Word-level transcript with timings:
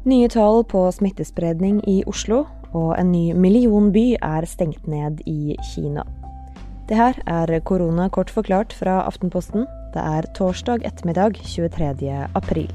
Nye 0.00 0.30
tall 0.32 0.62
på 0.64 0.86
smittespredning 0.96 1.82
i 1.84 1.98
Oslo, 2.08 2.46
og 2.72 2.94
en 2.96 3.10
ny 3.12 3.34
millionby 3.36 4.14
er 4.16 4.46
stengt 4.48 4.86
ned 4.88 5.18
i 5.28 5.58
Kina. 5.74 6.06
Det 6.88 6.96
her 6.96 7.18
er 7.28 7.52
korona 7.68 8.06
kort 8.08 8.32
forklart 8.32 8.72
fra 8.72 9.02
Aftenposten. 9.04 9.66
Det 9.92 10.00
er 10.00 10.28
torsdag 10.38 10.86
ettermiddag 10.88 11.36
23. 11.44 12.14
april. 12.32 12.72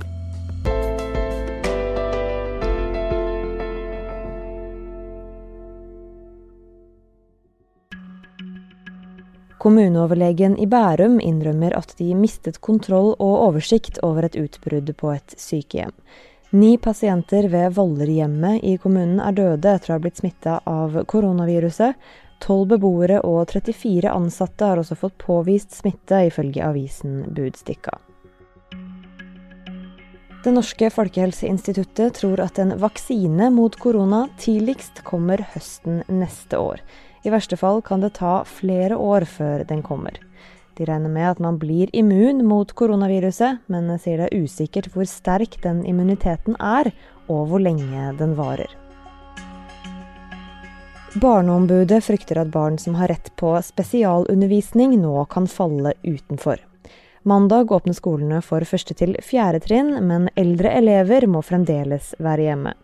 Kommuneoverlegen 9.57 10.59
i 10.61 10.69
Bærum 10.69 11.17
innrømmer 11.17 11.73
at 11.73 11.97
de 11.97 12.13
mistet 12.13 12.61
kontroll 12.61 13.15
og 13.17 13.35
oversikt 13.49 13.97
over 14.05 14.29
et 14.29 14.37
utbrudd 14.37 14.93
på 14.93 15.15
et 15.17 15.37
sykehjem. 15.41 15.97
Ni 16.55 16.77
pasienter 16.77 17.47
ved 17.47 17.73
Vollerhjemmet 17.73 18.63
i 18.63 18.77
kommunen 18.79 19.17
er 19.19 19.33
døde 19.35 19.73
etter 19.75 19.91
å 19.91 19.95
ha 19.97 19.99
blitt 19.99 20.21
smitta 20.21 20.53
av 20.71 20.93
koronaviruset. 21.11 21.97
Tolv 22.45 22.69
beboere 22.71 23.17
og 23.27 23.49
34 23.51 24.13
ansatte 24.13 24.69
har 24.69 24.79
også 24.79 24.95
fått 25.01 25.17
påvist 25.19 25.75
smitte, 25.75 26.21
ifølge 26.29 26.63
avisen 26.63 27.25
Budstikka. 27.35 27.97
Det 30.45 30.53
norske 30.55 30.93
folkehelseinstituttet 30.95 32.21
tror 32.21 32.45
at 32.45 32.61
en 32.63 32.71
vaksine 32.79 33.49
mot 33.51 33.75
korona 33.75 34.21
tidligst 34.39 35.03
kommer 35.03 35.43
høsten 35.57 36.05
neste 36.07 36.61
år. 36.61 36.79
I 37.27 37.35
verste 37.35 37.59
fall 37.59 37.83
kan 37.83 38.05
det 38.05 38.13
ta 38.21 38.45
flere 38.47 38.95
år 38.95 39.27
før 39.27 39.67
den 39.67 39.83
kommer. 39.83 40.23
De 40.75 40.85
regner 40.85 41.11
med 41.11 41.29
at 41.29 41.39
man 41.39 41.57
blir 41.59 41.91
immun 41.95 42.43
mot 42.47 42.71
koronaviruset, 42.75 43.61
men 43.71 43.91
sier 43.99 44.19
det 44.19 44.31
er 44.31 44.43
usikkert 44.43 44.89
hvor 44.93 45.07
sterk 45.07 45.55
den 45.63 45.85
immuniteten 45.87 46.57
er, 46.59 46.91
og 47.31 47.47
hvor 47.49 47.63
lenge 47.63 48.11
den 48.19 48.35
varer. 48.35 48.71
Barneombudet 51.15 52.01
frykter 52.03 52.41
at 52.41 52.51
barn 52.51 52.75
som 52.81 52.97
har 52.99 53.07
rett 53.07 53.29
på 53.39 53.53
spesialundervisning, 53.63 54.97
nå 54.99 55.23
kan 55.31 55.47
falle 55.47 55.93
utenfor. 56.03 56.59
Mandag 57.23 57.71
åpner 57.71 57.95
skolene 57.95 58.41
for 58.43 58.67
første 58.67 58.93
til 58.99 59.15
fjerde 59.23 59.63
trinn, 59.63 59.95
men 60.05 60.27
eldre 60.35 60.75
elever 60.75 61.25
må 61.31 61.39
fremdeles 61.41 62.11
være 62.19 62.49
hjemme. 62.49 62.75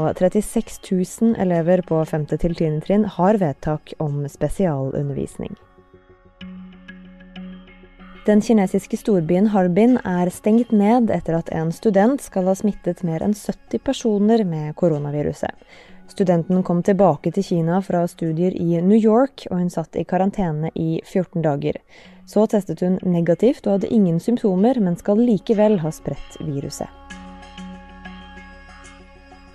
Og 0.00 0.16
36 0.16 0.80
000 0.88 1.36
elever 1.44 1.84
på 1.84 2.00
femte 2.08 2.40
til 2.40 2.56
10. 2.56 2.80
trinn 2.88 3.06
har 3.18 3.38
vedtak 3.44 3.92
om 4.00 4.24
spesialundervisning. 4.28 5.52
Den 8.26 8.40
kinesiske 8.42 8.96
storbyen 8.98 9.46
Harbin 9.52 10.00
er 10.02 10.26
stengt 10.34 10.72
ned 10.74 11.12
etter 11.14 11.36
at 11.38 11.50
en 11.54 11.68
student 11.70 12.18
skal 12.18 12.48
ha 12.50 12.56
smittet 12.58 13.04
mer 13.06 13.22
enn 13.22 13.36
70 13.38 13.78
personer 13.86 14.42
med 14.42 14.72
koronaviruset. 14.80 15.54
Studenten 16.10 16.64
kom 16.66 16.80
tilbake 16.82 17.30
til 17.30 17.46
Kina 17.46 17.78
fra 17.86 18.00
studier 18.10 18.50
i 18.50 18.80
New 18.82 18.98
York, 18.98 19.44
og 19.46 19.60
hun 19.60 19.70
satt 19.70 19.94
i 19.94 20.02
karantene 20.02 20.72
i 20.74 20.98
14 21.04 21.44
dager. 21.46 21.78
Så 22.26 22.48
testet 22.50 22.82
hun 22.82 22.98
negativt 23.06 23.62
og 23.68 23.76
hadde 23.76 23.94
ingen 23.94 24.18
symptomer, 24.18 24.82
men 24.82 24.98
skal 24.98 25.22
likevel 25.22 25.78
ha 25.86 25.94
spredt 25.94 26.40
viruset. 26.42 26.90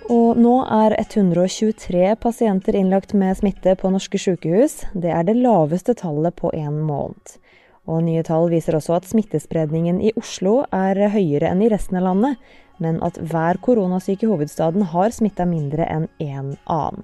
Og 0.08 0.40
nå 0.40 0.56
er 0.64 0.96
123 0.96 2.16
pasienter 2.24 2.80
innlagt 2.80 3.12
med 3.12 3.36
smitte 3.36 3.76
på 3.76 3.92
norske 3.92 4.16
sykehus. 4.16 4.80
Det 4.96 5.12
er 5.12 5.28
det 5.28 5.36
laveste 5.44 5.92
tallet 6.00 6.40
på 6.40 6.56
en 6.56 6.80
måned. 6.80 7.36
Og 7.90 8.02
nye 8.06 8.22
tall 8.22 8.50
viser 8.52 8.76
også 8.78 8.96
at 8.98 9.08
smittespredningen 9.10 10.00
i 10.00 10.12
Oslo 10.18 10.62
er 10.70 11.00
høyere 11.12 11.50
enn 11.50 11.64
i 11.64 11.70
resten 11.72 11.98
av 11.98 12.06
landet, 12.06 12.36
men 12.82 13.00
at 13.02 13.18
hver 13.18 13.58
koronasyk 13.62 14.22
i 14.22 14.30
hovedstaden 14.30 14.86
har 14.92 15.14
smitta 15.14 15.46
mindre 15.48 15.86
enn 15.90 16.06
én 16.22 16.54
annen. 16.66 17.02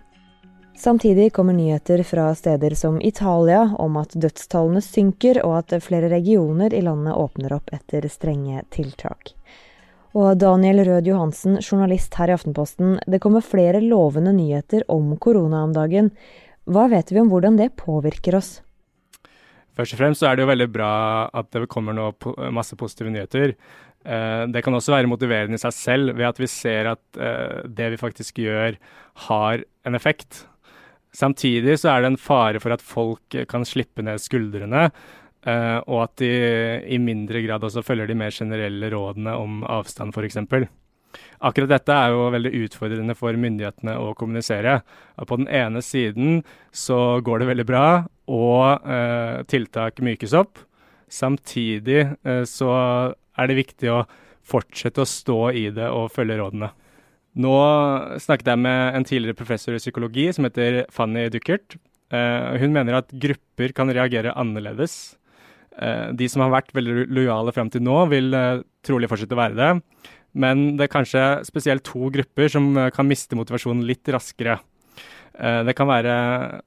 Samtidig 0.78 1.32
kommer 1.34 1.52
nyheter 1.52 2.04
fra 2.06 2.28
steder 2.38 2.74
som 2.78 3.00
Italia 3.02 3.64
om 3.82 3.96
at 3.98 4.14
dødstallene 4.14 4.78
synker, 4.78 5.40
og 5.42 5.56
at 5.58 5.74
flere 5.82 6.06
regioner 6.12 6.74
i 6.74 6.84
landet 6.86 7.18
åpner 7.18 7.56
opp 7.56 7.72
etter 7.74 8.06
strenge 8.06 8.62
tiltak. 8.70 9.32
Og 10.14 10.38
Daniel 10.38 10.84
Rød 10.86 11.10
Johansen, 11.10 11.58
journalist 11.58 12.14
her 12.14 12.30
i 12.30 12.36
Aftenposten, 12.36 12.94
det 13.10 13.18
kommer 13.18 13.42
flere 13.42 13.82
lovende 13.82 14.32
nyheter 14.32 14.86
om 14.88 15.16
korona 15.18 15.64
om 15.66 15.74
dagen. 15.74 16.12
Hva 16.70 16.86
vet 16.94 17.10
vi 17.10 17.20
om 17.20 17.28
hvordan 17.32 17.58
det 17.58 17.74
påvirker 17.76 18.38
oss? 18.38 18.60
Først 19.78 19.94
og 19.94 20.00
fremst 20.00 20.22
så 20.22 20.28
er 20.28 20.36
det 20.36 20.42
jo 20.44 20.50
veldig 20.50 20.70
bra 20.74 20.92
at 21.38 21.52
det 21.54 21.68
kommer 21.70 21.94
nå 21.94 22.10
masse 22.54 22.76
positive 22.78 23.12
nyheter. 23.14 23.54
Eh, 24.04 24.44
det 24.50 24.64
kan 24.66 24.74
også 24.74 24.96
være 24.96 25.10
motiverende 25.10 25.58
i 25.58 25.62
seg 25.62 25.76
selv 25.76 26.16
ved 26.18 26.26
at 26.32 26.40
vi 26.42 26.50
ser 26.50 26.90
at 26.96 27.20
eh, 27.20 27.62
det 27.66 27.92
vi 27.94 28.00
faktisk 28.00 28.42
gjør, 28.42 28.78
har 29.28 29.62
en 29.86 29.98
effekt. 29.98 30.44
Samtidig 31.14 31.78
så 31.80 31.94
er 31.94 32.02
det 32.02 32.12
en 32.12 32.20
fare 32.20 32.60
for 32.62 32.74
at 32.74 32.84
folk 32.84 33.38
kan 33.48 33.64
slippe 33.66 34.04
ned 34.04 34.20
skuldrene 34.22 34.90
Uh, 35.46 35.78
og 35.86 36.00
at 36.02 36.18
de 36.20 36.28
i 36.90 36.98
mindre 36.98 37.40
grad 37.44 37.62
også 37.64 37.84
følger 37.86 38.10
de 38.10 38.16
mer 38.18 38.34
generelle 38.34 38.90
rådene 38.90 39.36
om 39.38 39.62
avstand, 39.70 40.10
f.eks. 40.10 40.40
Akkurat 41.38 41.70
dette 41.70 41.94
er 41.94 42.12
jo 42.12 42.26
veldig 42.34 42.52
utfordrende 42.64 43.14
for 43.16 43.38
myndighetene 43.38 43.94
å 44.02 44.10
kommunisere. 44.18 44.80
På 45.30 45.38
den 45.38 45.46
ene 45.46 45.80
siden 45.84 46.42
så 46.74 47.20
går 47.24 47.42
det 47.42 47.50
veldig 47.52 47.68
bra, 47.68 47.84
og 48.28 48.86
eh, 48.88 49.42
tiltak 49.50 50.02
mykes 50.04 50.34
opp. 50.38 50.60
Samtidig 51.08 52.00
eh, 52.04 52.44
så 52.48 52.70
er 53.08 53.50
det 53.50 53.58
viktig 53.58 53.92
å 53.92 54.04
fortsette 54.48 55.04
å 55.04 55.08
stå 55.08 55.40
i 55.56 55.68
det 55.74 55.88
og 55.92 56.12
følge 56.14 56.38
rådene. 56.40 56.70
Nå 57.38 57.54
snakket 58.18 58.48
jeg 58.50 58.60
med 58.64 58.96
en 58.96 59.06
tidligere 59.06 59.36
professor 59.38 59.76
i 59.76 59.82
psykologi 59.82 60.26
som 60.34 60.48
heter 60.48 60.86
Fanny 60.90 61.28
Duckert. 61.30 61.76
hun 62.10 62.72
mener 62.72 62.96
at 62.98 63.12
grupper 63.12 63.74
kan 63.76 63.92
reagere 63.92 64.32
annerledes 64.34 65.18
Eh, 65.78 66.10
de 66.18 66.26
som 66.30 66.42
har 66.42 66.52
vært 66.52 66.74
veldig 66.74 67.06
lojale 67.14 67.54
frem 67.54 67.70
til 67.70 67.84
nå, 67.86 67.98
vil 68.10 68.34
eh, 68.34 68.62
trolig 68.86 69.10
fortsette 69.10 69.36
å 69.36 69.38
være 69.38 69.58
det. 69.58 69.70
Men 70.38 70.64
det 70.78 70.86
er 70.86 70.92
kanskje 70.92 71.24
spesielt 71.46 71.86
to 71.86 72.10
grupper 72.14 72.50
som 72.52 72.72
eh, 72.74 72.90
kan 72.94 73.06
miste 73.08 73.38
motivasjonen 73.38 73.86
litt 73.86 74.10
raskere. 74.14 74.58
Det 75.38 75.74
kan 75.78 75.86
være 75.86 76.14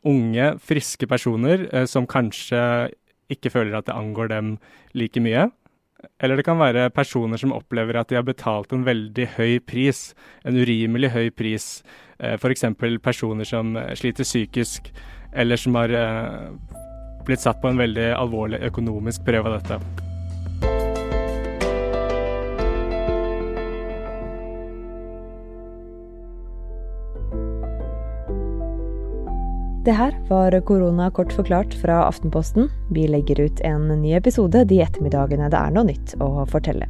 unge, 0.07 0.53
friske 0.63 1.07
personer 1.09 1.65
som 1.91 2.05
kanskje 2.07 2.61
ikke 3.31 3.51
føler 3.51 3.75
at 3.77 3.89
det 3.89 3.95
angår 3.95 4.31
dem 4.31 4.53
like 4.95 5.19
mye. 5.23 5.49
Eller 6.23 6.39
det 6.39 6.45
kan 6.47 6.59
være 6.59 6.89
personer 6.95 7.37
som 7.37 7.53
opplever 7.53 7.99
at 7.99 8.09
de 8.09 8.17
har 8.17 8.25
betalt 8.25 8.71
en 8.73 8.85
veldig 8.87 9.27
høy 9.35 9.59
pris, 9.59 10.13
en 10.47 10.57
urimelig 10.57 11.11
høy 11.13 11.29
pris. 11.35 11.83
F.eks. 12.17 12.65
personer 13.03 13.45
som 13.45 13.75
sliter 13.97 14.25
psykisk, 14.25 14.91
eller 15.33 15.59
som 15.59 15.75
har 15.75 15.93
blitt 17.27 17.43
satt 17.43 17.61
på 17.61 17.69
en 17.69 17.81
veldig 17.81 18.13
alvorlig 18.17 18.63
økonomisk 18.71 19.27
prøve 19.27 19.51
av 19.51 19.59
dette. 19.59 20.00
Det 29.85 29.91
her 29.97 30.13
var 30.29 30.61
korona 30.61 31.09
kort 31.11 31.33
forklart 31.33 31.73
fra 31.73 32.03
Aftenposten. 32.05 32.69
Vi 32.91 33.07
legger 33.07 33.41
ut 33.41 33.61
en 33.65 33.87
ny 33.87 34.13
episode 34.13 34.61
de 34.69 34.77
ettermiddagene 34.85 35.49
det 35.49 35.57
er 35.57 35.73
noe 35.73 35.89
nytt 35.89 36.13
å 36.21 36.45
fortelle. 36.53 36.85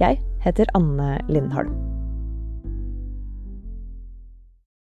Jeg 0.00 0.22
heter 0.40 0.72
Anne 0.72 1.18
Lindholm. 1.28 1.89